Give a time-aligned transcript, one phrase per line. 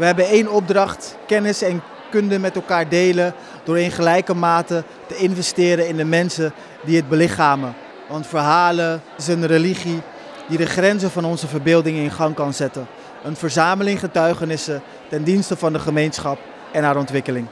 [0.00, 5.16] We hebben één opdracht, kennis en kunde met elkaar delen door in gelijke mate te
[5.16, 6.52] investeren in de mensen
[6.84, 7.74] die het belichamen.
[8.08, 10.00] Want verhalen is een religie
[10.48, 12.86] die de grenzen van onze verbeelding in gang kan zetten.
[13.24, 16.38] Een verzameling getuigenissen ten dienste van de gemeenschap
[16.72, 17.46] en haar ontwikkeling.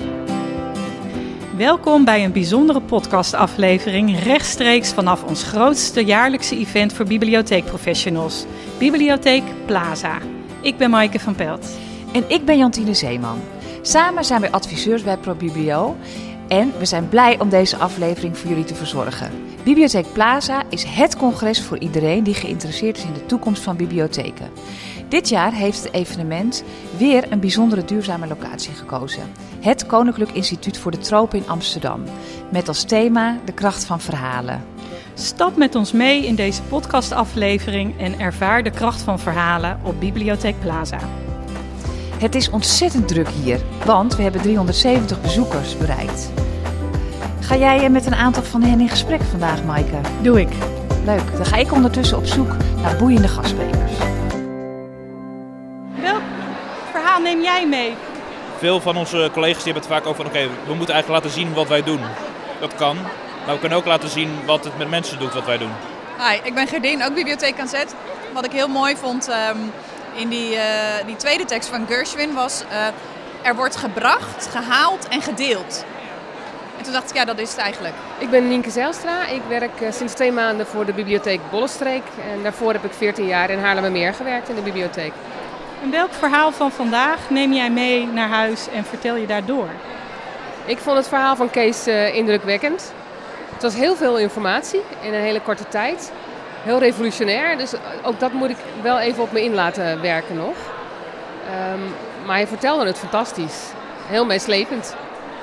[1.56, 8.44] Welkom bij een bijzondere podcastaflevering rechtstreeks vanaf ons grootste jaarlijkse event voor bibliotheekprofessionals,
[8.78, 10.18] Bibliotheek Plaza.
[10.60, 11.87] Ik ben Maaike van Pelt.
[12.12, 13.38] En ik ben Jantine Zeeman.
[13.82, 15.96] Samen zijn wij adviseurs bij ProBiblio
[16.48, 19.30] en we zijn blij om deze aflevering voor jullie te verzorgen.
[19.62, 24.50] Bibliotheek Plaza is het congres voor iedereen die geïnteresseerd is in de toekomst van bibliotheken.
[25.08, 26.64] Dit jaar heeft het evenement
[26.96, 29.22] weer een bijzondere duurzame locatie gekozen.
[29.60, 32.02] Het Koninklijk Instituut voor de Tropen in Amsterdam.
[32.50, 34.64] Met als thema de kracht van verhalen.
[35.14, 40.60] Stap met ons mee in deze podcastaflevering en ervaar de kracht van verhalen op Bibliotheek
[40.60, 40.98] Plaza.
[42.18, 46.30] Het is ontzettend druk hier, want we hebben 370 bezoekers bereikt.
[47.40, 50.00] Ga jij met een aantal van hen in gesprek vandaag, Maaike?
[50.22, 50.48] Doe ik.
[51.04, 53.92] Leuk, dan ga ik ondertussen op zoek naar boeiende gastsprekers.
[56.00, 56.22] Welk
[56.90, 57.94] verhaal neem jij mee?
[58.58, 61.40] Veel van onze collega's die hebben het vaak over van oké, we moeten eigenlijk laten
[61.40, 62.00] zien wat wij doen.
[62.60, 62.96] Dat kan,
[63.44, 65.72] maar we kunnen ook laten zien wat het met mensen doet wat wij doen.
[66.18, 67.94] Hi, ik ben Gerdien, ook bibliotheek aan zet.
[68.34, 69.58] Wat ik heel mooi vond ehm,
[70.14, 72.62] in die, eh, die tweede tekst van Gershwin was...
[72.70, 72.86] eh,
[73.42, 75.84] er wordt gebracht, gehaald en gedeeld.
[76.78, 77.94] En toen dacht ik, ja, dat is het eigenlijk.
[78.18, 79.26] Ik ben Nienke Zijlstra.
[79.26, 82.02] Ik werk eh, sinds twee maanden voor de bibliotheek Bollenstreek.
[82.32, 85.12] En daarvoor heb ik 14 jaar in Haarlemmermeer gewerkt in de bibliotheek.
[85.82, 89.68] En welk verhaal van vandaag neem jij mee naar huis en vertel je daardoor?
[90.64, 92.92] Ik vond het verhaal van Kees eh, indrukwekkend.
[93.52, 96.12] Het was heel veel informatie in een hele korte tijd.
[96.62, 100.56] Heel revolutionair, dus ook dat moet ik wel even op me in laten werken nog.
[101.46, 101.80] Ehm,
[102.26, 103.70] maar hij vertelde het fantastisch.
[104.06, 104.96] Heel meeslepend.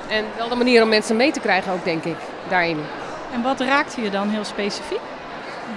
[0.08, 2.16] En wel de manier om mensen mee te krijgen ook, denk ik,
[2.48, 2.78] daarin.
[3.32, 5.00] En wat raakte je dan heel specifiek?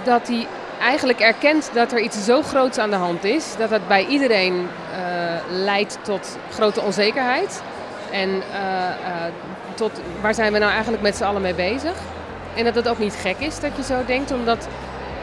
[0.04, 0.46] dat hij
[0.80, 4.68] eigenlijk erkent dat er iets zo groots aan de hand is, dat het bij iedereen
[4.92, 5.00] eh,
[5.48, 7.62] leidt tot grote onzekerheid.
[8.10, 9.32] En eh, eh,
[9.74, 11.94] tot waar zijn we nou eigenlijk met z'n allen mee bezig?
[12.56, 14.68] En dat het ook niet gek is dat je zo denkt, omdat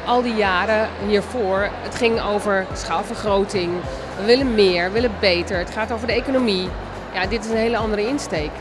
[0.07, 3.71] al die jaren hiervoor het ging over schaalvergroting.
[4.17, 5.57] We willen meer, we willen beter.
[5.57, 6.67] Het gaat over de economie.
[7.13, 8.51] Ja, dit is een hele andere insteek.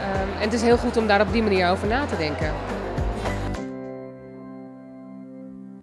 [0.00, 2.52] Ehm, en het is heel goed om daar op die manier over na te denken.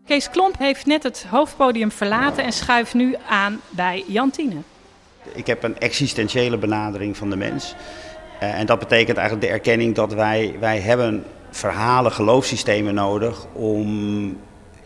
[0.06, 4.56] Kees Klomp heeft net het hoofdpodium verlaten en schuift nu aan bij Jantine.
[5.34, 7.76] Ik heb een existentiële benadering van de mens.
[8.40, 14.38] Eh, en dat betekent eigenlijk de erkenning dat wij, wij hebben verhalen, geloofssystemen nodig om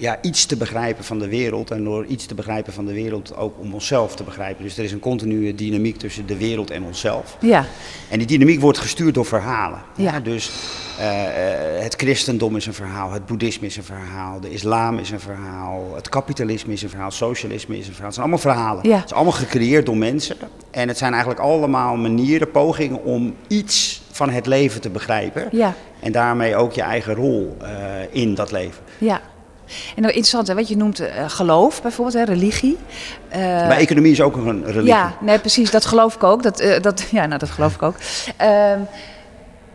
[0.03, 1.71] ja, iets te begrijpen van de wereld.
[1.71, 4.63] En door iets te begrijpen van de wereld ook om onszelf te begrijpen.
[4.63, 7.37] Dus er is een continue dynamiek tussen de wereld en onszelf.
[7.39, 7.65] Ja,
[8.09, 9.81] En die dynamiek wordt gestuurd door verhalen.
[9.95, 10.19] Ja.
[10.19, 10.51] dus
[10.97, 15.09] eh, eh, het christendom is een verhaal, het boeddhisme is een verhaal, de islam is
[15.11, 18.05] een verhaal, het kapitalisme is een verhaal, socialisme is een verhaal.
[18.05, 18.89] Het zijn allemaal verhalen.
[18.89, 18.95] Ja.
[18.95, 20.35] Het is allemaal gecreëerd door mensen.
[20.71, 25.47] En het zijn eigenlijk allemaal manieren, pogingen om iets van het leven te begrijpen.
[25.51, 27.69] ja, En daarmee ook je eigen rol eh,
[28.09, 28.83] in dat leven.
[28.97, 29.21] ja.
[29.95, 32.77] En interessant, hè, wat je noemt eh, geloof bijvoorbeeld, hè, religie.
[33.29, 34.85] Eh, maar economie is ook een religie.
[34.85, 36.43] Ja, nee, precies, dat geloof ik ook.
[36.43, 37.95] Dat, eh, dat, ja, nou, dat geloof ik ook.
[38.37, 38.79] Ehm,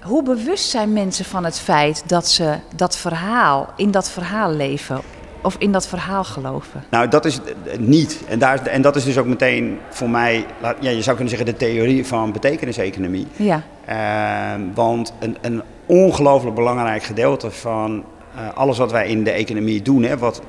[0.02, 5.00] hoe bewust zijn mensen van het feit dat ze dat verhaal, in dat verhaal leven?
[5.42, 6.84] Of in dat verhaal geloven?
[6.90, 7.40] Nou, dat is
[7.78, 8.20] niet.
[8.28, 10.46] En, daar, en dat is dus ook meteen voor mij,
[10.80, 13.26] ja, je zou kunnen zeggen, de theorie van betekeniseconomie.
[13.36, 18.04] Ja, Ehm, want een, een ongelooflijk belangrijk gedeelte van
[18.54, 20.42] alles wat wij in de economie doen, hè, wat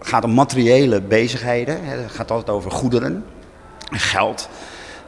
[0.00, 3.24] gaat om materiële bezigheden, hè, het gaat altijd over goederen
[3.90, 4.48] en geld,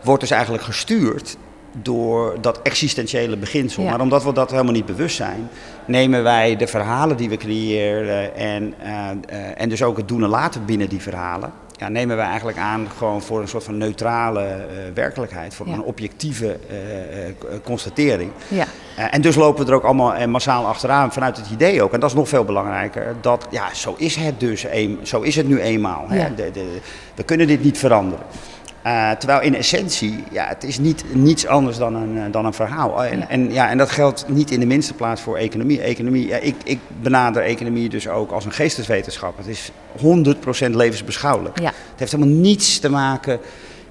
[0.03, 1.37] wordt dus eigenlijk gestuurd
[1.73, 3.83] door dat existentiële beginsel.
[3.83, 3.91] Ja.
[3.91, 5.49] Maar omdat we dat helemaal niet bewust zijn,
[5.85, 9.17] nemen wij de verhalen die we creëren en, eh, eh,
[9.57, 12.89] en dus ook het doen en laten binnen die verhalen, ja, nemen wij eigenlijk aan
[12.97, 14.57] gewoon voor een soort van neutrale eh,
[14.95, 15.73] werkelijkheid, voor Ja.
[15.73, 17.35] een objectieve eh, eh,
[17.65, 18.31] constatering.
[18.49, 18.67] ja,
[19.11, 21.93] en dus lopen we er ook allemaal massaal achteraan vanuit het idee ook.
[21.93, 23.15] En dat is nog veel belangrijker.
[23.21, 24.65] Dat ja, zo is het dus.
[24.71, 26.05] Een, zo is het nu eenmaal.
[26.09, 26.17] Hè.
[26.17, 26.29] Ja.
[26.37, 26.79] De, de,
[27.15, 28.25] we kunnen dit niet veranderen.
[28.83, 32.53] Eh, terwijl in essentie, ja, het is niet, niets anders dan een, eh, dan een
[32.53, 33.05] verhaal.
[33.05, 33.29] En, Ja.
[33.29, 35.81] en, ja, en dat geldt niet in de minste plaats voor economie.
[35.81, 39.37] economie ja, ik, ik benader economie dus ook als een geesteswetenschap.
[39.37, 41.59] Het is 100% levensbeschouwelijk.
[41.61, 41.67] ja.
[41.91, 43.39] Het heeft helemaal niets te maken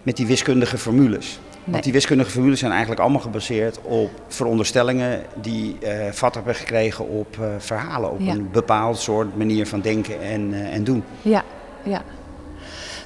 [0.03, 1.39] met die wiskundige formules.
[1.63, 1.71] Nee.
[1.71, 7.07] Want die wiskundige formules zijn eigenlijk allemaal gebaseerd op veronderstellingen die eh vat hebben gekregen
[7.09, 8.11] op eh, verhalen.
[8.11, 8.31] Op Ja.
[8.31, 11.03] een bepaald soort manier van denken en, eh, en doen.
[11.21, 11.43] Ja,
[11.83, 12.01] ja.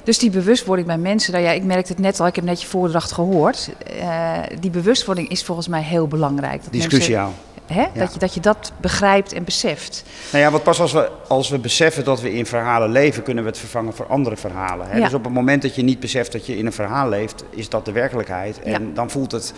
[0.04, 2.60] Dus die bewustwording bij mensen, nou ja, ik merkte het net al, ik heb net
[2.60, 3.70] je voordracht gehoord.
[4.00, 6.62] Uh, die bewustwording is volgens mij heel belangrijk.
[6.62, 7.32] Dat die is cruciaal.
[7.66, 7.88] Hè, ja.
[7.94, 10.04] dat, je, dat je dat begrijpt en beseft.
[10.32, 13.44] Nou ja, want pas als we, als we beseffen dat we in verhalen leven, kunnen
[13.44, 14.86] we het vervangen voor andere verhalen.
[14.88, 14.96] Hè?
[14.96, 15.04] Ja.
[15.04, 17.68] Dus op het moment dat je niet beseft dat je in een verhaal leeft, is
[17.68, 18.60] dat de werkelijkheid.
[18.62, 18.94] En ja.
[18.94, 19.54] dan voelt het.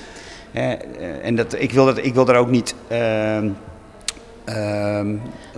[0.51, 0.73] Hè,
[1.23, 2.75] en dat, ik, wil dat, ik wil daar ook niet.
[2.93, 3.39] Uh,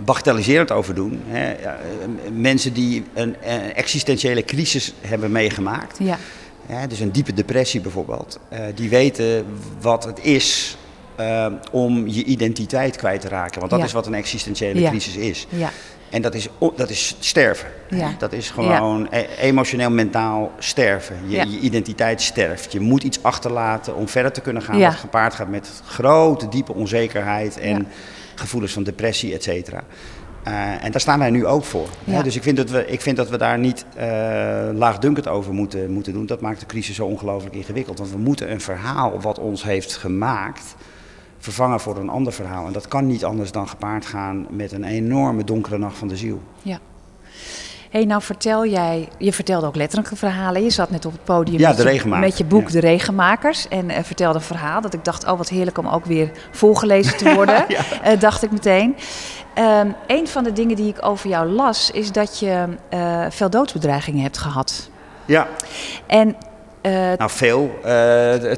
[0.03, 1.21] bagatelliserend over doen.
[1.27, 1.61] Hè.
[1.61, 1.77] Ja,
[2.31, 6.17] mensen die een, een, existentiële crisis hebben meegemaakt, ja.
[6.65, 9.45] Hè, dus een diepe depressie bijvoorbeeld, uh, die weten
[9.81, 10.77] wat het is
[11.19, 13.59] uh, om je identiteit kwijt te raken.
[13.59, 13.85] Want dat Ja.
[13.85, 14.89] is wat een existentiële Ja.
[14.89, 15.47] crisis is.
[15.49, 15.69] Ja,
[16.09, 17.67] En dat is, dat is sterven.
[18.17, 21.15] Dat is gewoon e- emotioneel, mentaal sterven.
[21.27, 22.71] Je, je identiteit sterft.
[22.71, 24.79] Je moet iets achterlaten om verder te kunnen gaan.
[24.79, 27.87] Wat gepaard gaat met grote, diepe onzekerheid en.
[28.39, 29.83] Gevoelens van depressie, et cetera.
[30.43, 31.87] Eh, en daar staan wij nu ook voor.
[32.03, 32.15] hè.
[32.17, 32.23] Ja.
[32.23, 34.07] Dus ik vind, dat we, ik vind dat we daar niet eh
[34.73, 36.25] laagdunkend over moeten, moeten doen.
[36.25, 37.97] Dat maakt de crisis zo ongelooflijk ingewikkeld.
[37.97, 40.75] Want we moeten een verhaal wat ons heeft gemaakt
[41.37, 42.65] vervangen voor een ander verhaal.
[42.67, 46.17] En dat kan niet anders dan gepaard gaan met een enorme donkere nacht van de
[46.17, 46.41] ziel.
[46.61, 46.79] ja.
[47.89, 50.63] Hey, nou vertel jij, je vertelde ook letterlijke verhalen.
[50.63, 52.73] Je zat net op het podium Ja, met, De je, Regenmaker, met je boek ja.
[52.73, 53.67] De Regenmakers.
[53.67, 57.17] En eh, vertelde een verhaal dat ik dacht, oh wat heerlijk om ook weer voorgelezen
[57.17, 57.65] te worden.
[58.03, 58.95] Eh, dacht ik meteen.
[59.53, 63.49] Ehm, een van de dingen die ik over jou las, is dat je eh, veel
[63.49, 64.89] doodsbedreigingen hebt gehad.
[65.25, 65.47] Ja,
[66.07, 66.35] En
[66.81, 67.91] eh, nou veel, eh,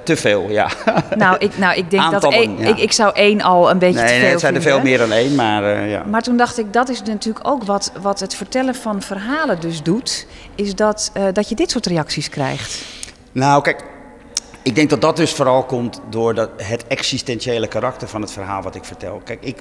[0.03, 0.69] te veel, ja.
[1.15, 2.67] nou, ik, nou, ik denk dat één- ja.
[2.67, 4.81] ik, ik zou één al een beetje Nee, te nee, veel het zijn er veel
[4.81, 6.03] meer dan één, maar eh, ja.
[6.03, 9.83] Maar toen dacht ik, dat is natuurlijk ook wat, wat het vertellen van verhalen dus
[9.83, 10.27] doet.
[10.55, 12.83] Is dat, dat je dit soort reacties krijgt.
[13.31, 13.83] Nou, kijk,
[14.61, 18.61] ik denk dat dat dus vooral komt door dat, het existentiële karakter van het verhaal
[18.61, 19.21] wat ik vertel.
[19.23, 19.57] Kijk, ik,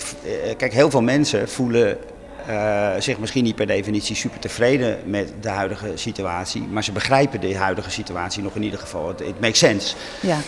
[0.56, 1.98] kijk heel veel mensen voelen
[2.46, 6.62] eh, zich misschien niet per definitie super tevreden met de huidige situatie.
[6.62, 9.08] Maar ze begrijpen de huidige situatie nog in ieder geval.
[9.08, 9.94] Het it makes sense.
[10.20, 10.38] Ja,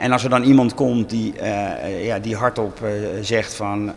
[0.00, 2.90] En als er dan iemand komt die, eh, ja, die hardop eh,
[3.20, 3.94] zegt van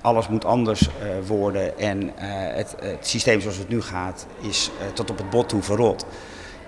[0.00, 0.88] alles moet anders
[1.26, 5.62] worden en het, het systeem zoals het nu gaat is tot op het bot toe
[5.62, 6.06] verrot.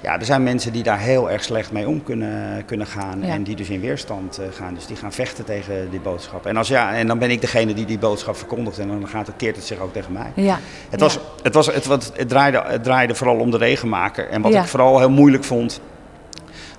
[0.01, 3.29] Ja, er zijn mensen die daar heel erg slecht mee om kunnen, kunnen gaan Ja.
[3.29, 4.75] en die dus in weerstand eh, gaan.
[4.75, 6.47] Dus die gaan vechten tegen die boodschap.
[6.47, 9.27] En, als, ja, en dan ben ik degene die die boodschap verkondigt en dan gaat
[9.27, 10.33] het, keert het zich ook tegen mij.
[10.35, 10.59] ja.
[10.89, 11.07] Het, ja.
[11.07, 14.29] was, het, was, het, wat- het, draaide, het draaide vooral om de regenmaker.
[14.29, 14.61] En wat Ja.
[14.63, 15.81] ik vooral heel moeilijk vond,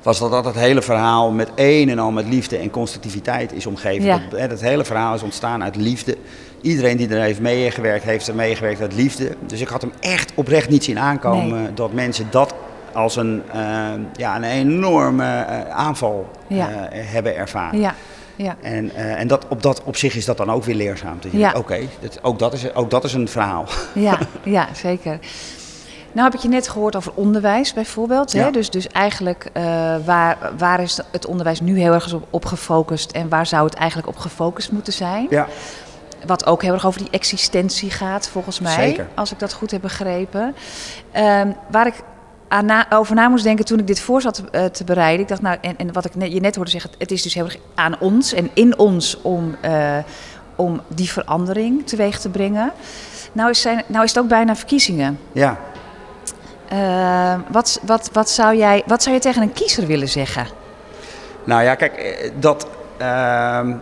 [0.01, 3.65] was dat dat het hele verhaal met een en al met liefde en constructiviteit is
[3.65, 4.05] omgeven.
[4.05, 4.21] Ja.
[4.29, 6.17] Dat, hè, dat hele verhaal is ontstaan uit liefde.
[6.61, 9.35] Iedereen die er heeft meegewerkt, heeft er meegewerkt uit liefde.
[9.47, 12.53] Dus ik had hem echt oprecht niet zien aankomen dat mensen dat
[12.93, 13.59] als een, eh,
[14.15, 16.67] ja, een enorme eh, aanval Ja.
[16.69, 17.79] eh, hebben ervaren.
[17.79, 17.93] Ja,
[18.35, 18.55] ja.
[18.61, 21.17] En, en dat, op, dat, op zich is dat dan ook weer leerzaam.
[21.31, 21.53] Je Ja.
[21.57, 23.65] Oké, dat- ook, dat is- ook dat is een verhaal.
[23.93, 25.19] Ja, ja, zeker.
[26.11, 28.33] Nou heb ik je net gehoord over onderwijs bijvoorbeeld.
[28.33, 28.51] Hè?
[28.51, 29.51] Dus, dus eigenlijk
[30.05, 33.73] waar, waar is het onderwijs nu heel erg op, op gefocust en waar zou het
[33.73, 35.27] eigenlijk op gefocust moeten zijn?
[35.29, 35.47] Ja.
[36.25, 38.73] Wat ook heel erg over die existentie gaat, volgens mij.
[38.73, 39.07] Zeker.
[39.15, 40.55] Als ik dat goed heb begrepen.
[41.11, 41.93] Ehm, waar ik
[42.49, 45.21] aan over na moest denken toen ik dit voor zat eh, te bereiden.
[45.21, 47.33] Ik dacht, nou, en, en wat ik net, je net hoorde zeggen, het is dus
[47.33, 49.97] heel erg aan ons en in ons om, eh,
[50.55, 52.71] om die verandering teweeg te brengen.
[53.31, 55.19] Nou is, zijn, nou is het ook bijna verkiezingen.
[55.31, 55.57] Ja.
[56.69, 60.47] Eh, wat, wat, wat, zou jij, wat zou je tegen een kiezer willen zeggen?
[61.43, 62.67] Nou ja, kijk, eh, dat.
[62.97, 63.75] ehm,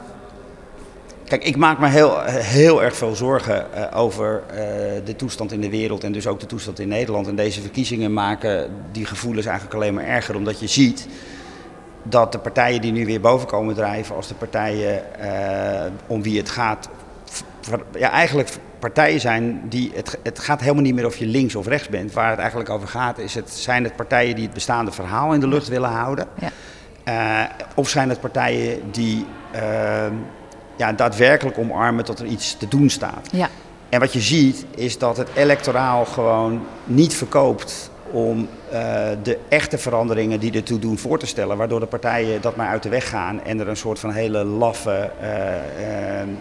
[1.28, 4.58] kijk, ik maak me heel, heel erg veel zorgen eh, over eh,
[5.06, 7.28] de toestand in de wereld en dus ook de toestand in Nederland.
[7.28, 11.08] En deze verkiezingen maken die gevoelens eigenlijk alleen maar erger, omdat je ziet
[12.04, 16.38] dat de partijen die nu weer boven komen drijven, als de partijen eh, om wie
[16.38, 16.90] het gaat,
[17.98, 19.92] ja, eigenlijk partijen zijn die.
[19.96, 22.14] Het, het gaat helemaal niet meer of je links of rechts bent.
[22.14, 25.40] Waar het eigenlijk over gaat, is het, zijn het partijen die het bestaande verhaal in
[25.40, 26.28] de lucht willen houden.
[26.40, 26.50] Ja.
[27.76, 30.06] Of zijn het partijen die eh,
[30.78, 33.30] ja, daadwerkelijk omarmen dat er iets te doen staat.
[33.32, 33.50] Ja,
[33.90, 38.80] En wat je ziet is dat het electoraal gewoon niet verkoopt om eh,
[39.24, 41.58] de echte veranderingen die ertoe doen voor te stellen.
[41.58, 44.44] Waardoor de partijen dat maar uit de weg gaan en er een soort van hele
[44.44, 45.28] laffe eh,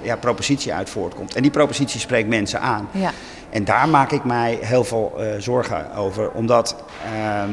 [0.02, 1.34] ja, propositie uit voortkomt.
[1.34, 2.88] En die propositie spreekt mensen aan.
[2.92, 3.12] ja,
[3.50, 6.30] En daar maak ik mij heel veel zorgen over.
[6.30, 6.76] Omdat
[7.14, 7.50] ehm,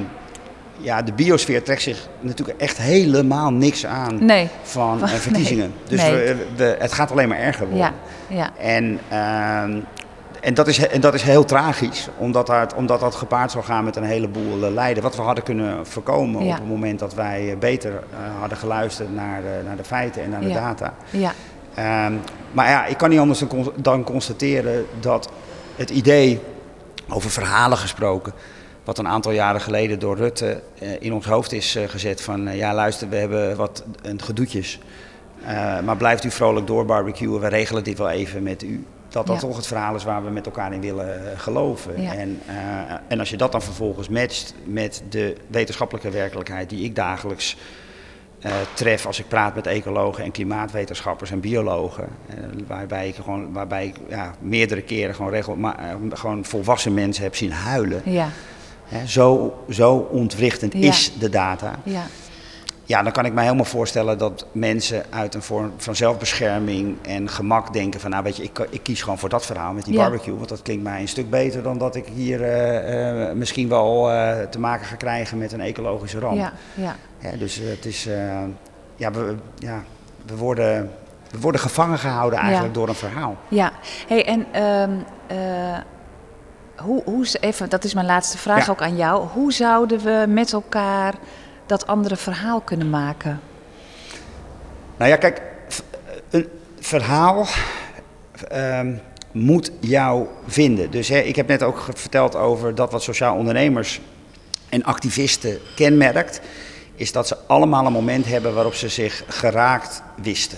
[0.78, 4.50] ja, de biosfeer trekt zich natuurlijk echt helemaal niks aan nee.
[4.64, 5.74] van eh, verkiezingen.
[5.88, 6.12] Dus nee.
[6.12, 7.94] we, we- het gaat alleen maar erger worden.
[8.28, 9.80] Ja, ja, En, ehm,
[10.42, 13.84] en, dat is, en dat is heel tragisch, omdat dat, omdat dat gepaard zou gaan
[13.84, 15.04] met een heleboel eh, lijden.
[15.04, 16.52] Wat we hadden kunnen voorkomen Ja.
[16.52, 18.04] op het moment dat wij eh, beter
[18.40, 20.94] hadden geluisterd naar de, naar de feiten en naar de data.
[21.10, 21.32] ja,
[21.76, 22.14] Ehm,
[22.52, 23.44] maar ja, ik kan niet anders
[23.76, 25.30] dan constateren dat
[25.76, 26.40] het idee,
[27.10, 28.34] over verhalen gesproken,
[28.84, 32.48] wat een aantal jaren geleden door Rutte eh, in ons hoofd is eh, gezet van
[32.48, 34.80] eh, ja luister, we hebben wat een gedoetjes.
[35.44, 38.86] Uh, maar blijft u vrolijk door barbecuen, we regelen dit wel even met u.
[39.10, 39.42] Dat dat Ja.
[39.42, 42.02] toch het verhaal is waar we met elkaar in willen geloven.
[42.02, 42.14] Ja.
[42.14, 42.42] En,
[43.08, 47.58] en als je dat dan vervolgens matcht met de wetenschappelijke werkelijkheid die ik dagelijks
[48.74, 52.08] tref als ik praat met ecologen en klimaatwetenschappers en biologen.
[52.68, 57.36] waarbij ik, gewoon, waarbij ik ja, meerdere keren gewoon, regel, maar, gewoon volwassen mensen heb
[57.36, 58.02] zien huilen.
[58.06, 58.30] Ja,
[58.94, 60.80] Hè, zo, zo ontwrichtend Ja.
[60.80, 61.76] is de data.
[61.84, 62.04] ja,
[62.86, 67.30] Ja, dan kan ik me helemaal voorstellen dat mensen uit een vorm van zelfbescherming en
[67.30, 69.94] gemak denken van nou weet je, ik, ik kies gewoon voor dat verhaal met die
[69.94, 70.00] Ja.
[70.02, 70.36] barbecue.
[70.36, 74.12] Want dat klinkt mij een stuk beter dan dat ik hier eh, eh, misschien wel
[74.12, 76.38] eh, te maken ga krijgen met een ecologische ramp.
[76.38, 76.96] ja, ja.
[77.38, 78.04] Dus het is,
[78.96, 79.84] ja, we, ja,
[80.26, 80.92] we, worden,
[81.32, 82.80] we worden gevangen gehouden eigenlijk Ja.
[82.80, 83.38] door een verhaal.
[83.48, 83.72] Ja,
[84.08, 84.92] hey, en ehm,
[85.28, 85.78] eh,
[86.76, 88.72] hoe, even, dat is mijn laatste vraag Ja.
[88.72, 89.28] ook aan jou.
[89.28, 91.14] Hoe zouden we met elkaar
[91.66, 93.40] dat andere verhaal kunnen maken?
[94.98, 95.42] Nou ja, kijk,
[96.30, 96.48] een
[96.80, 97.46] verhaal
[98.48, 98.94] ehm,
[99.32, 100.92] moet jou vinden.
[100.92, 104.02] Dus hè, ik heb net ook verteld over dat wat sociaal ondernemers
[104.70, 106.42] en activisten kenmerkt,
[106.96, 110.58] is dat ze allemaal een moment hebben waarop ze zich geraakt wisten.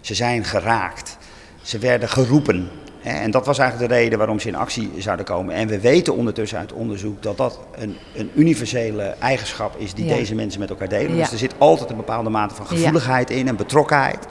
[0.00, 1.16] Ze zijn geraakt.
[1.62, 2.70] Ze werden geroepen.
[3.04, 5.54] En dat was eigenlijk de reden waarom ze in actie zouden komen.
[5.54, 10.14] En we weten ondertussen uit onderzoek dat dat een, een universele eigenschap is die Ja.
[10.14, 11.14] deze mensen met elkaar delen.
[11.14, 11.22] Ja.
[11.22, 12.76] Dus er zit altijd een bepaalde mate van Ja.
[12.76, 14.26] gevoeligheid in en betrokkenheid.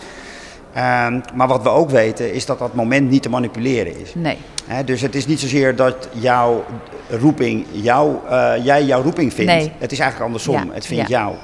[0.74, 4.14] Ehm, maar wat we ook weten is dat dat moment niet te manipuleren is.
[4.16, 4.38] Nee.
[4.86, 6.64] Dus het is niet zozeer dat jouw
[7.10, 9.52] roeping, jou, eh, jij jouw roeping vindt.
[9.52, 9.72] Nee.
[9.78, 10.56] Het is eigenlijk andersom.
[10.68, 11.18] Ja, Het vindt ja.
[11.20, 11.36] jou.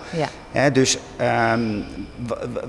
[0.52, 1.62] Ja, dus ehm,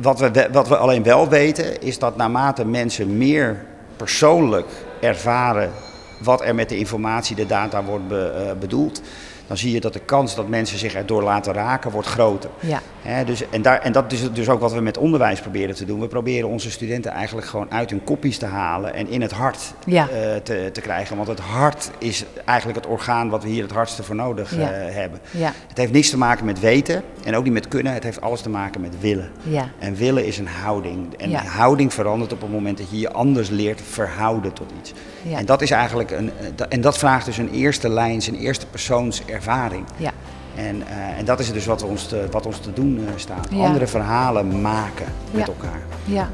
[0.00, 3.64] wat, we- wat we alleen wel weten is dat naarmate mensen meer
[4.00, 4.66] persoonlijk
[5.00, 5.73] ervaren
[6.19, 9.02] wat er met de informatie, de data wordt eh, bedoeld,
[9.50, 12.50] dan zie je dat de kans dat mensen zich erdoor laten raken wordt groter.
[12.61, 15.85] ja, dus, en, daar, en dat is dus ook wat we met onderwijs proberen te
[15.85, 16.00] doen.
[16.00, 19.59] We proberen onze studenten eigenlijk gewoon uit hun koppies te halen en in het hart
[19.87, 20.09] Ja.
[20.09, 21.16] eh, te, te krijgen.
[21.16, 24.71] Want het hart is eigenlijk het orgaan wat we hier het hardste voor nodig Ja.
[24.71, 25.21] eh, hebben.
[25.30, 27.92] ja, Het heeft niks te maken met weten en ook niet met kunnen.
[27.92, 29.30] Het heeft alles te maken met willen.
[29.42, 31.14] ja, En willen is een houding.
[31.16, 34.92] En houding verandert op het moment dat je je anders leert verhouden tot iets.
[35.23, 35.38] ja.
[35.38, 36.30] En dat is eigenlijk een.
[36.57, 39.85] eh, En dat vraagt dus een eerste lijns, een eerste persoons ervaring.
[39.97, 40.11] ja.
[40.54, 43.47] En, eh, en dat is dus wat ons te, wat ons te doen eh, staat.
[43.50, 43.64] Ja.
[43.66, 45.52] Andere verhalen maken met Ja.
[45.52, 45.80] elkaar.
[46.04, 46.28] ja.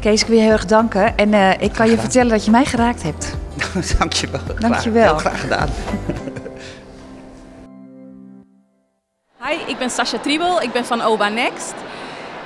[0.00, 1.16] Kees, ik wil je heel erg danken.
[1.16, 1.98] En eh, ik kan je gedaan.
[1.98, 3.34] vertellen dat je mij geraakt hebt.
[3.98, 4.40] Dankjewel.
[4.58, 5.02] Dankjewel.
[5.04, 5.68] Heel graag gedaan.
[9.44, 11.74] Hi, ik ben Sascha Triebel, ik ben van OBA Next.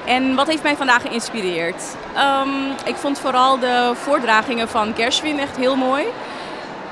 [0.06, 1.82] En wat heeft mij vandaag geïnspireerd?
[2.14, 2.48] Ehm,
[2.84, 6.04] ik vond vooral de voordragingen van Gershwin echt heel mooi.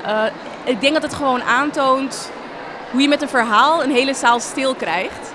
[0.05, 0.23] Eh,
[0.63, 2.31] ik denk dat het gewoon aantoont
[2.93, 5.33] hoe je met een verhaal een hele zaal stil krijgt.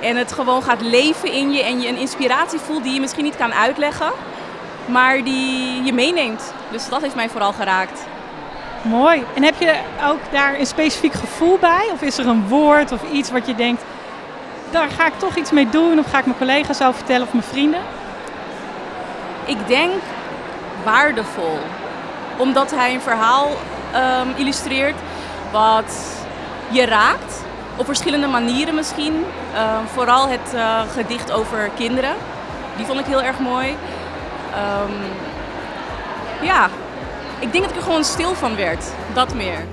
[0.00, 3.24] En het gewoon gaat leven in je en je een inspiratie voelt die je misschien
[3.24, 4.12] niet kan uitleggen,
[4.86, 6.52] maar die je meeneemt.
[6.70, 8.00] Dus dat heeft mij vooral geraakt.
[8.82, 9.24] Mooi.
[9.34, 9.74] En heb je
[10.08, 11.88] ook daar een specifiek gevoel bij?
[11.92, 13.82] Of is er een woord of iets wat je denkt,
[14.70, 15.98] daar ga ik toch iets mee doen?
[15.98, 17.80] Of ga ik mijn collega's over vertellen of mijn vrienden?
[19.44, 19.92] Ik denk
[20.84, 21.58] waardevol.
[22.36, 23.48] Omdat hij een verhaal
[23.92, 24.96] ehm, illustreert
[25.52, 26.18] wat
[26.70, 27.42] je raakt.
[27.76, 29.24] Op verschillende manieren misschien.
[29.54, 32.14] Ehm, vooral het eh, gedicht over kinderen.
[32.76, 33.76] Die vond ik heel erg mooi.
[34.54, 34.92] Ehm,
[36.42, 36.68] ja,
[37.38, 38.84] ik denk dat ik er gewoon stil van werd.
[39.14, 39.64] Dat meer.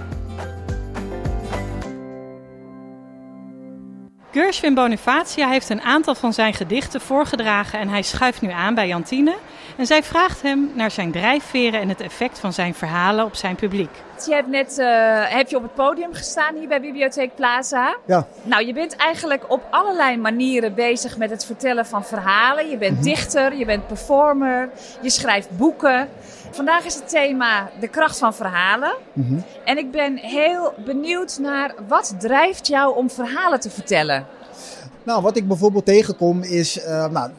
[4.32, 8.88] Gershwin Bonifacia heeft een aantal van zijn gedichten voorgedragen en hij schuift nu aan bij
[8.88, 9.36] Jantine.
[9.76, 13.56] En zij vraagt hem naar zijn drijfveren en het effect van zijn verhalen op zijn
[13.56, 13.90] publiek.
[14.26, 14.88] Je hebt net eh,
[15.38, 17.98] heb je op het podium gestaan hier bij Bibliotheek Plaza.
[18.06, 18.28] Ja.
[18.44, 22.70] Nou, je bent eigenlijk op allerlei manieren bezig met het vertellen van verhalen.
[22.70, 24.70] Je bent dichter, je bent performer,
[25.02, 26.10] je schrijft boeken.
[26.52, 28.94] Vandaag is het thema de kracht van verhalen.
[29.64, 34.26] En ik ben heel benieuwd naar wat drijft jou om verhalen te vertellen?
[35.04, 37.32] Nou, wat ik bijvoorbeeld tegenkom is, eh, nou,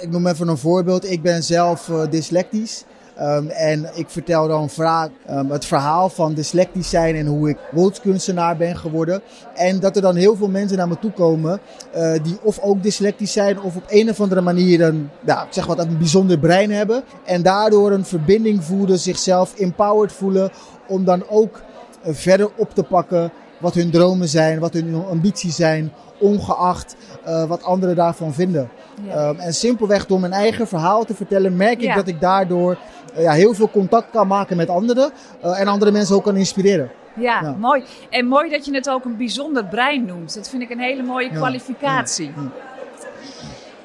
[0.00, 1.10] ik noem even een voorbeeld.
[1.10, 2.84] Ik ben zelf eh, dyslectisch.
[3.16, 7.58] Ehm, en ik vertel dan vaak ehm, het verhaal van dyslectisch zijn en hoe ik
[7.72, 9.22] beeldkunstenaar ben geworden.
[9.54, 11.60] En dat er dan heel veel mensen naar me toe komen
[11.92, 15.52] eh, die of ook dyslectisch zijn of op een of andere manier een, nou, ik
[15.52, 17.02] zeg wat, een bijzonder brein hebben.
[17.24, 20.50] En daardoor een verbinding voelen, zichzelf empowered voelen
[20.86, 21.60] om dan ook
[22.02, 27.44] eh, verder op te pakken wat hun dromen zijn, wat hun ambities zijn, ongeacht eh,
[27.44, 28.70] wat anderen daarvan vinden.
[29.10, 31.94] Ehm, en simpelweg door mijn eigen verhaal te vertellen, merk ik Ja.
[31.94, 32.76] dat ik daardoor
[33.14, 35.10] eh, ja, heel veel contact kan maken met anderen
[35.40, 36.90] eh, en andere mensen ook kan inspireren.
[37.14, 37.54] Ja, Ja.
[37.58, 37.84] mooi.
[38.10, 40.34] En mooi dat je het ook een bijzonder brein noemt.
[40.34, 42.32] Dat vind ik een hele mooie kwalificatie.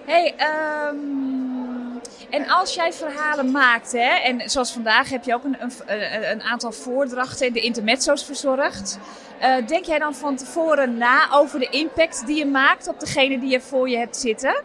[0.05, 0.95] Hey, ehm,
[2.31, 6.41] en als jij verhalen maakt, hè, en zoals vandaag heb je ook een, een, een-
[6.41, 8.97] aantal voordrachten en de intermezzo's verzorgd.
[9.39, 13.39] Eh, denk jij dan van tevoren na over de impact die je maakt op degene
[13.39, 14.63] die je voor je hebt zitten?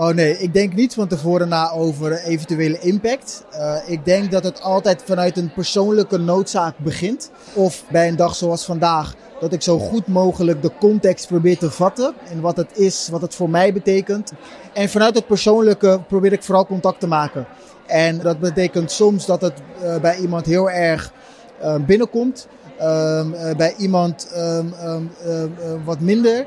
[0.00, 3.44] Oh nee, ik denk niet van tevoren na over eventuele impact.
[3.50, 7.30] Eh, ik denk dat het altijd vanuit een persoonlijke noodzaak begint.
[7.52, 11.70] Of bij een dag zoals vandaag, dat ik zo goed mogelijk de context probeer te
[11.70, 12.14] vatten.
[12.30, 14.32] En wat het is, wat het voor mij betekent.
[14.72, 17.46] En vanuit het persoonlijke probeer ik vooral contact te maken.
[17.86, 21.12] En dat betekent soms dat het eh, bij iemand heel erg
[21.60, 22.48] eh, binnenkomt.
[22.78, 26.46] Ehm, eh, bij iemand ehm, ehm, ehm, eh, wat minder.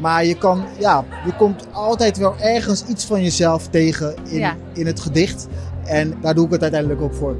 [0.00, 4.54] Maar je, kan, ja, je komt altijd wel ergens iets van jezelf tegen in, Ja.
[4.72, 5.48] in het gedicht.
[5.84, 7.36] En daar doe ik het uiteindelijk ook voor.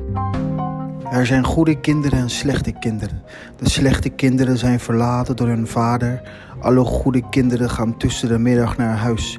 [1.10, 3.22] Er zijn goede kinderen en slechte kinderen.
[3.56, 6.22] De slechte kinderen zijn verlaten door hun vader.
[6.60, 9.38] Alle goede kinderen gaan tussen de middag naar huis.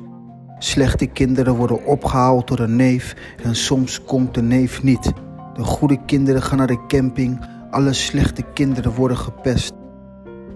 [0.59, 5.11] Slechte kinderen worden opgehaald door een neef en soms komt de neef niet.
[5.53, 7.45] De goede kinderen gaan naar de camping.
[7.71, 9.73] Alle slechte kinderen worden gepest.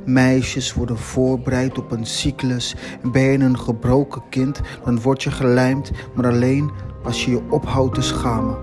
[0.06, 2.76] Meisjes worden voorbereid op een cyclus.
[3.02, 6.72] En ben je een gebroken kind, dan word je gelijmd, maar alleen
[7.04, 8.58] als je je ophoudt te schamen.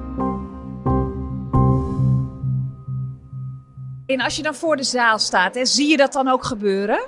[4.07, 7.01] En als je dan voor de zaal staat, hè, zie je dat dan ook gebeuren?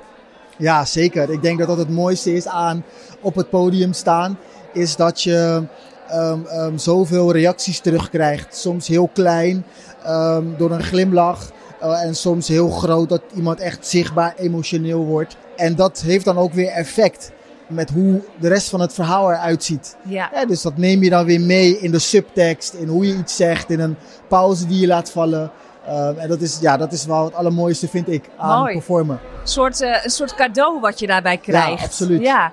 [0.56, 1.30] Ja, zeker.
[1.30, 2.84] Ik denk dat dat het mooiste is aan
[3.20, 4.38] op het podium staan.
[4.72, 5.62] Is dat je
[6.08, 8.56] ehm, ehm, zoveel reacties terugkrijgt.
[8.56, 9.64] Soms heel klein,
[10.02, 11.50] ehm, door een glimlach.
[11.84, 15.36] Eh, en soms heel groot, dat iemand echt zichtbaar emotioneel wordt.
[15.56, 17.32] En dat heeft dan ook weer effect
[17.66, 19.96] met hoe de rest van het verhaal eruit ziet.
[20.02, 20.30] Ja.
[20.34, 23.36] Ja, dus dat neem je dan weer mee in de subtekst, in hoe je iets
[23.36, 23.96] zegt, in een
[24.28, 25.50] pauze die je laat vallen.
[25.86, 28.72] Ehm, en dat is, ja, dat is wel het allermooiste, vind ik, aan Mooi.
[28.72, 29.20] performen.
[29.40, 31.84] Een soort, eh, een soort cadeau wat je daarbij krijgt.
[31.84, 32.20] absoluut.
[32.20, 32.52] Ja.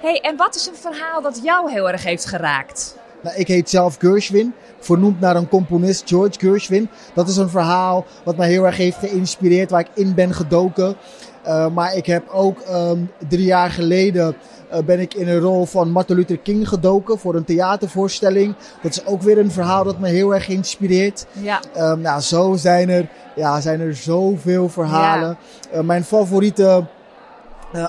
[0.00, 2.96] Hey, en wat is een verhaal dat jou heel erg heeft geraakt?
[3.22, 6.88] Nou, ik heet zelf Gershwin, vernoemd naar een componist, George Gershwin.
[7.14, 10.96] Dat is een verhaal wat mij heel erg heeft geïnspireerd, waar ik in ben gedoken.
[11.46, 14.36] Uh, maar ik heb ook um, drie jaar geleden
[14.72, 18.54] uh, ben ik in een rol van Martin Luther King gedoken voor een theatervoorstelling.
[18.82, 21.26] Dat is ook weer een verhaal dat me heel erg inspireert.
[21.32, 21.60] Ja.
[21.76, 25.38] Um, nou, zo zijn er, ja, zijn er zoveel verhalen.
[25.72, 25.78] Ja.
[25.78, 26.84] Uh, mijn favoriete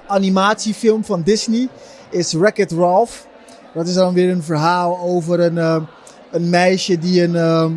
[0.08, 1.70] animatiefilm van Disney
[2.10, 3.28] is Wreck-It Ralph.
[3.74, 5.82] Dat is dan weer een verhaal over een, uh,
[6.32, 7.70] een meisje die een, uh,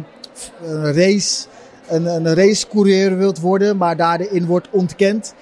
[0.63, 1.47] een race,
[1.89, 5.35] een, een racecoureur wilt worden, maar daarin wordt ontkend.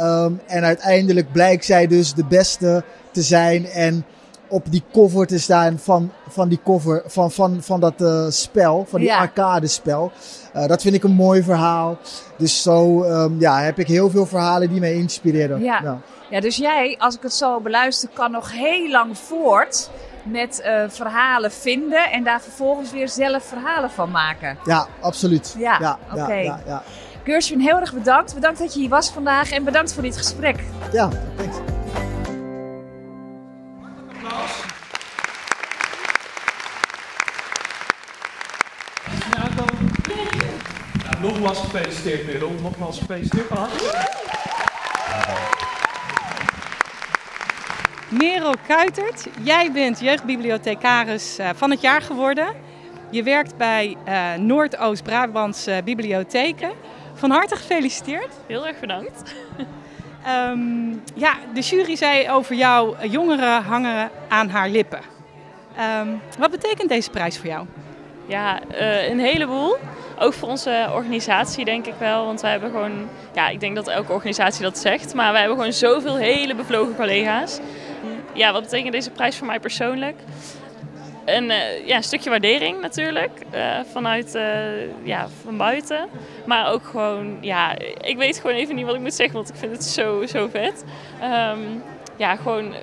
[0.00, 4.04] Um, en uiteindelijk blijkt zij dus de beste te zijn en
[4.50, 8.86] op die cover te staan van, van die cover, van, van, van dat uh, spel,
[8.88, 9.18] van die Ja.
[9.18, 10.12] arcade spel.
[10.56, 11.98] Uh, dat vind ik een mooi verhaal.
[12.38, 15.62] Dus zo um, ja, heb ik heel veel verhalen die mij inspireren.
[15.62, 15.80] Ja.
[15.82, 15.98] Ja.
[16.30, 19.90] Ja, dus jij, als ik het zo beluister, kan nog heel lang voort
[20.22, 24.58] met uh, verhalen vinden en daar vervolgens weer zelf verhalen van maken.
[24.64, 25.54] Ja, absoluut.
[25.58, 26.22] Ja, ja oké.
[26.22, 26.44] Okay.
[26.44, 26.82] Ja,
[27.24, 28.34] Gershwin, heel erg bedankt.
[28.34, 30.64] Bedankt dat je hier was vandaag en bedankt voor dit gesprek.
[30.92, 31.08] Ja,
[41.40, 42.50] nogmaals gefeliciteerd, Merel.
[42.62, 43.46] Nogmaals gefeliciteerd.
[43.46, 44.08] Van harte.
[48.08, 52.54] Merel Kuitert, jij bent jeugdbibliothecaris uh, van het jaar geworden.
[53.10, 56.70] Je werkt bij uh, Noordoost-Brabantse bibliotheken.
[57.14, 58.32] Van harte gefeliciteerd.
[58.46, 59.34] Heel erg bedankt.
[60.48, 65.00] um, ja, de jury zei over jou: jongeren hangen aan haar lippen.
[66.00, 67.66] Um, wat betekent deze prijs voor jou?
[68.30, 69.76] Ja, uh, een heleboel.
[70.18, 72.24] Ook voor onze organisatie denk ik wel.
[72.24, 75.14] Want wij hebben gewoon, ja, ik denk dat elke organisatie dat zegt.
[75.14, 77.58] Maar wij hebben gewoon zoveel hele bevlogen collega's.
[78.32, 80.16] Ja, wat betekent deze prijs voor mij persoonlijk?
[81.24, 84.38] Een, uh, ja, een stukje waardering natuurlijk, uh, vanuit
[85.02, 86.08] ja, van buiten.
[86.44, 89.56] Maar ook gewoon, ja, ik weet gewoon even niet wat ik moet zeggen, want ik
[89.56, 90.84] vind het zo, zo vet.
[91.22, 91.82] Um,
[92.16, 92.74] ja, gewoon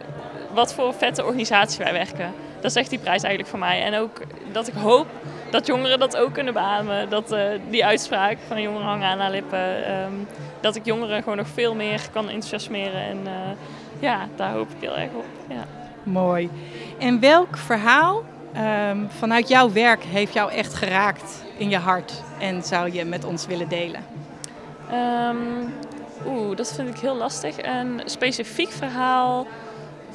[0.54, 2.34] wat voor vette organisatie wij werken.
[2.62, 3.84] Dat zegt die prijs eigenlijk voor mij.
[3.84, 5.08] En ook dat ik hoop
[5.52, 7.10] dat jongeren dat ook kunnen beamen.
[7.10, 10.28] Dat uh, die uitspraak van jongeren hangen aan haar lippen, um,
[10.60, 13.02] dat ik jongeren gewoon nog veel meer kan enthousiasmeren.
[13.02, 13.32] En uh,
[14.00, 15.26] ja, daar hoop ik heel erg op.
[15.50, 15.66] Ja.
[16.04, 16.50] Mooi.
[17.00, 18.24] En welk verhaal
[18.90, 23.26] um, vanuit jouw werk heeft jou echt geraakt in je hart en zou je met
[23.26, 24.06] ons willen delen?
[24.94, 25.74] Um,
[26.28, 27.56] Oeh, dat vind ik heel lastig.
[27.62, 29.48] Een specifiek verhaal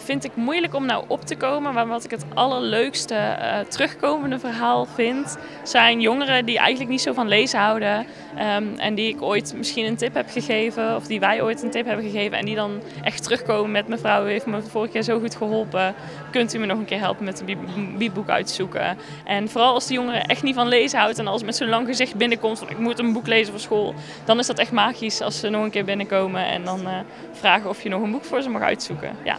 [0.02, 1.74] vind ik moeilijk om nou op te komen.
[1.74, 7.12] Maar wat ik het allerleukste uh, terugkomende verhaal vind, zijn jongeren die eigenlijk niet zo
[7.12, 8.06] van lezen houden.
[8.36, 11.70] Ehm, en die ik ooit misschien een tip heb gegeven, of die wij ooit een
[11.70, 12.38] tip hebben gegeven.
[12.38, 15.94] En die dan echt terugkomen met mevrouw, u heeft me vorige keer zo goed geholpen.
[16.30, 18.98] Kunt u me nog een keer helpen met een bieboek uitzoeken?
[19.24, 21.86] En vooral als die jongeren echt niet van lezen houdt en als met zo'n lang
[21.86, 23.94] gezicht binnenkomt van ik moet een boek lezen voor school.
[24.24, 26.98] Dan is dat echt magisch als ze nog een keer binnenkomen en dan uh,
[27.32, 29.16] vragen of je nog een boek voor ze mag uitzoeken.
[29.24, 29.38] Ja.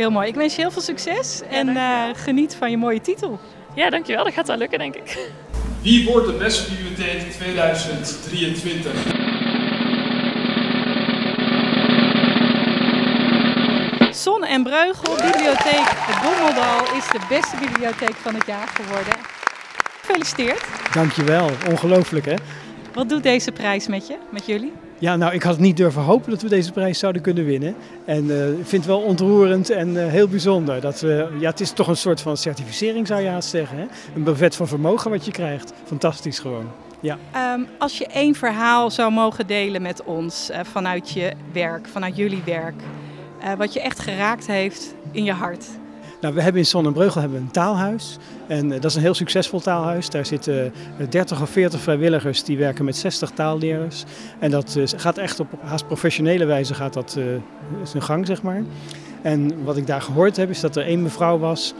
[0.00, 0.28] Heel mooi.
[0.28, 3.40] Ik wens je heel veel succes en uh, geniet van je mooie titel.
[3.74, 4.24] Ja, dankjewel.
[4.24, 5.30] Dat gaat wel lukken, denk ik.
[5.82, 8.92] Wie wordt de beste bibliotheek 2023?
[14.12, 19.14] Zon en Breugel, bibliotheek Bommeldal is de beste bibliotheek van het jaar geworden.
[20.00, 20.64] Gefeliciteerd.
[20.92, 22.34] Dankjewel, ongelooflijk hè.
[22.94, 24.72] Wat doet deze prijs met je, met jullie?
[25.00, 27.74] Ja, nou, ik had niet durven hopen dat we deze prijs zouden kunnen winnen.
[28.04, 30.80] En uh, ik vind het wel ontroerend en uh, heel bijzonder.
[30.80, 33.78] Dat we, ja, het is toch een soort van certificering, zou je haast zeggen.
[33.78, 33.86] Hè?
[34.14, 35.72] Een brevet van vermogen wat je krijgt.
[35.84, 36.66] Fantastisch gewoon.
[37.00, 37.18] Ja.
[37.54, 42.16] Um, als je één verhaal zou mogen delen met ons uh, vanuit je werk, vanuit
[42.16, 42.82] jullie werk,
[43.58, 45.66] wat je echt geraakt heeft in je hart.
[46.20, 48.16] Nou, we hebben in Sonnenbreugel hebben we een taalhuis.
[48.46, 50.10] En dat is een heel succesvol taalhuis.
[50.10, 50.72] Daar zitten
[51.08, 54.04] 30 of 40 vrijwilligers die werken met 60 taalleerders.
[54.38, 57.18] En dat gaat echt op haast professionele wijze gaat dat,
[57.82, 58.62] zijn gang, zeg maar.
[59.22, 61.74] En wat ik daar gehoord heb is dat er één mevrouw was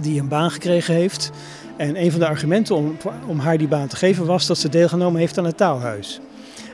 [0.00, 1.30] die een baan gekregen heeft.
[1.76, 4.68] En een van de argumenten om, om haar die baan te geven was dat ze
[4.68, 6.20] deelgenomen heeft aan het taalhuis.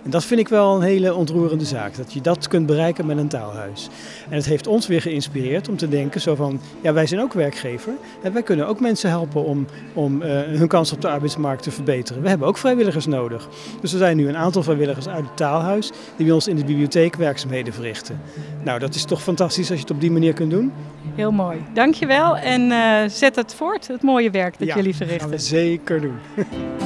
[0.07, 3.19] En dat vind ik wel een hele ontroerende zaak, dat je dat kunt bereiken met
[3.19, 3.89] een taalhuis.
[4.29, 7.33] En het heeft ons weer geïnspireerd om te denken zo van, ja wij zijn ook
[7.33, 7.93] werkgever
[8.23, 11.71] en wij kunnen ook mensen helpen om, om uh, hun kans op de arbeidsmarkt te
[11.71, 12.23] verbeteren.
[12.23, 13.49] We hebben ook vrijwilligers nodig.
[13.81, 16.65] Dus er zijn nu een aantal vrijwilligers uit het taalhuis die bij ons in de
[16.65, 18.21] bibliotheek werkzaamheden verrichten.
[18.65, 20.73] Nou, dat is toch fantastisch als je het op die manier kunt doen.
[21.15, 21.59] Heel mooi.
[21.75, 25.31] Dankjewel en uh, zet het voort, het mooie werk dat ja, jullie verrichten.
[25.31, 26.17] Dat gaan we zeker doen.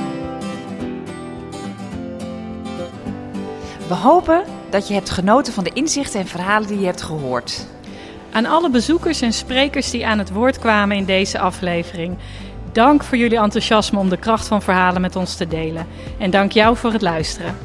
[3.91, 7.67] We hopen dat je hebt genoten van de inzichten en verhalen die je hebt gehoord.
[8.33, 12.19] Aan alle bezoekers en sprekers die aan het woord kwamen in deze aflevering.
[12.73, 15.87] Dank voor jullie enthousiasme om de kracht van verhalen met ons te delen.
[16.19, 17.57] En dank jou voor het luisteren.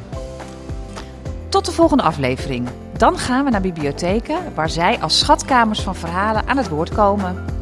[1.48, 2.68] Tot de volgende aflevering.
[2.96, 7.55] Dan gaan we naar bibliotheken waar zij als schatkamers van verhalen aan het woord komen.